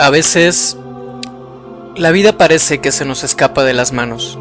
[0.00, 0.76] A veces
[1.96, 4.38] la vida parece que se nos escapa de las manos.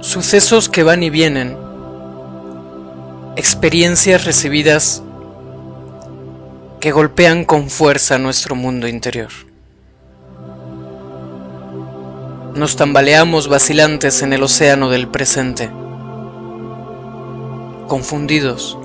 [0.00, 1.56] Sucesos que van y vienen,
[3.36, 5.04] experiencias recibidas
[6.80, 9.30] que golpean con fuerza nuestro mundo interior.
[12.56, 15.70] Nos tambaleamos vacilantes en el océano del presente,
[17.86, 18.76] confundidos,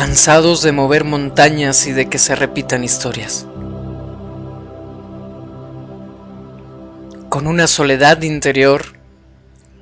[0.00, 3.44] cansados de mover montañas y de que se repitan historias.
[7.28, 8.98] Con una soledad interior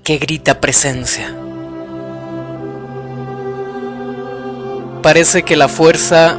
[0.02, 1.32] que grita presencia.
[5.04, 6.36] Parece que la fuerza,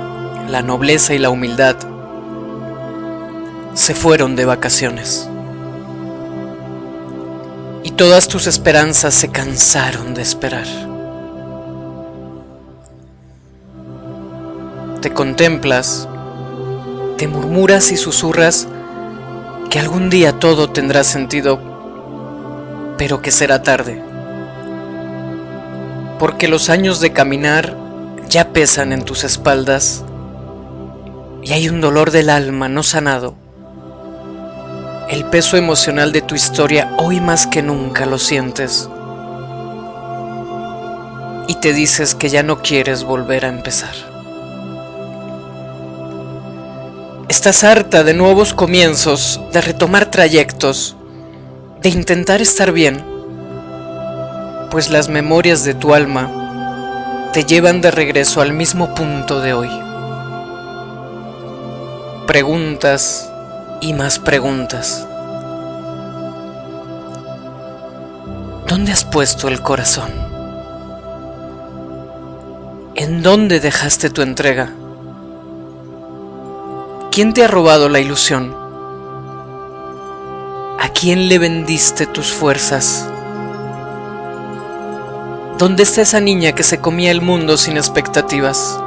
[0.49, 1.77] la nobleza y la humildad
[3.75, 5.30] se fueron de vacaciones.
[7.85, 10.88] Y todas tus esperanzas se cansaron de esperar.
[15.02, 16.09] Te contemplas,
[17.17, 18.67] te murmuras y susurras
[19.69, 21.58] que algún día todo tendrá sentido,
[22.97, 24.03] pero que será tarde.
[26.19, 27.78] Porque los años de caminar
[28.28, 30.03] ya pesan en tus espaldas
[31.44, 33.36] y hay un dolor del alma no sanado.
[35.08, 38.89] El peso emocional de tu historia hoy más que nunca lo sientes
[41.47, 44.08] y te dices que ya no quieres volver a empezar.
[47.39, 50.97] Estás harta de nuevos comienzos, de retomar trayectos,
[51.81, 53.01] de intentar estar bien,
[54.69, 59.69] pues las memorias de tu alma te llevan de regreso al mismo punto de hoy.
[62.27, 63.31] Preguntas
[63.79, 65.07] y más preguntas.
[68.67, 70.11] ¿Dónde has puesto el corazón?
[72.95, 74.73] ¿En dónde dejaste tu entrega?
[77.11, 78.56] ¿Quién te ha robado la ilusión?
[80.79, 83.09] ¿A quién le vendiste tus fuerzas?
[85.57, 88.79] ¿Dónde está esa niña que se comía el mundo sin expectativas?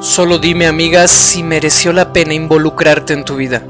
[0.00, 3.62] Solo dime, amiga, si mereció la pena involucrarte en tu vida.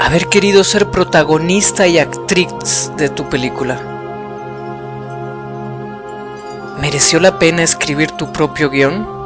[0.00, 3.95] Haber querido ser protagonista y actriz de tu película.
[6.80, 9.16] ¿Mereció la pena escribir tu propio guion?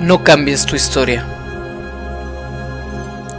[0.00, 1.26] No cambies tu historia.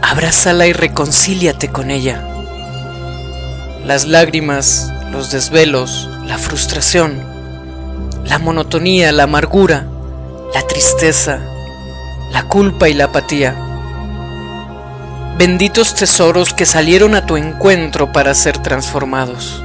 [0.00, 2.24] Abrázala y reconcíliate con ella.
[3.84, 7.20] Las lágrimas, los desvelos, la frustración,
[8.24, 9.86] la monotonía, la amargura,
[10.54, 11.40] la tristeza,
[12.32, 13.56] la culpa y la apatía.
[15.36, 19.62] Benditos tesoros que salieron a tu encuentro para ser transformados.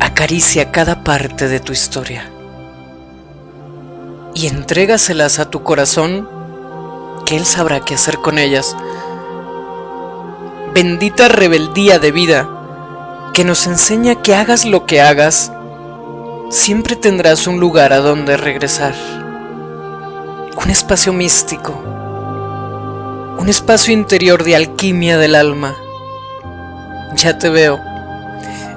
[0.00, 2.30] Acaricia cada parte de tu historia
[4.34, 6.28] y entrégaselas a tu corazón
[7.26, 8.76] que Él sabrá qué hacer con ellas.
[10.74, 12.48] Bendita rebeldía de vida
[13.34, 15.52] que nos enseña que hagas lo que hagas,
[16.50, 18.94] siempre tendrás un lugar a donde regresar
[20.68, 21.72] un espacio místico,
[23.38, 25.74] un espacio interior de alquimia del alma.
[27.16, 27.80] Ya te veo,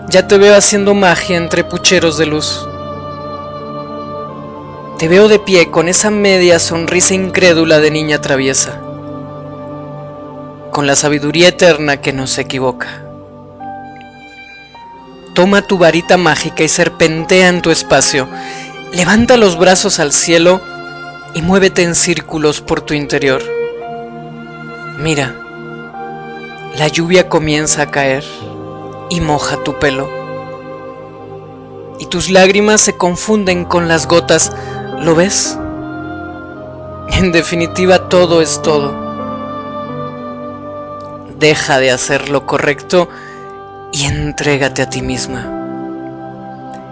[0.07, 2.65] ya te veo haciendo magia entre pucheros de luz.
[4.99, 8.79] Te veo de pie con esa media sonrisa incrédula de niña traviesa,
[10.71, 13.03] con la sabiduría eterna que no se equivoca.
[15.35, 18.29] Toma tu varita mágica y serpentea en tu espacio,
[18.93, 20.70] levanta los brazos al cielo
[21.33, 23.41] y muévete en círculos por tu interior.
[24.99, 25.35] Mira,
[26.77, 28.23] la lluvia comienza a caer
[29.09, 30.09] y moja tu pelo.
[31.99, 34.51] Y tus lágrimas se confunden con las gotas,
[34.99, 35.57] ¿lo ves?
[37.13, 38.99] En definitiva, todo es todo.
[41.37, 43.09] Deja de hacer lo correcto
[43.91, 45.59] y entrégate a ti misma.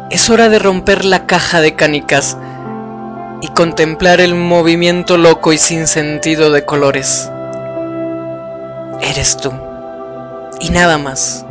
[0.10, 2.38] Es hora de romper la caja de canicas
[3.42, 7.32] y contemplar el movimiento loco y sin sentido de colores.
[9.02, 9.52] Eres tú
[10.60, 11.46] y nada más.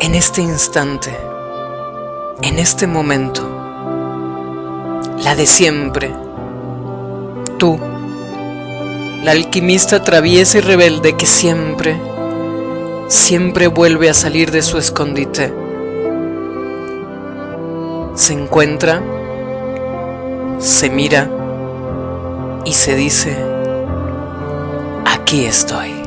[0.00, 1.16] En este instante,
[2.42, 3.48] en este momento,
[5.24, 6.12] la de siempre,
[7.56, 7.78] tú,
[9.22, 11.96] la alquimista traviesa y rebelde que siempre,
[13.08, 15.54] siempre vuelve a salir de su escondite,
[18.14, 19.02] se encuentra
[20.62, 21.28] se mira
[22.64, 23.36] y se dice,
[25.04, 26.01] aquí estoy.